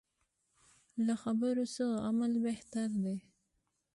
[1.05, 3.17] له خبرو څه عمل بهتر دی.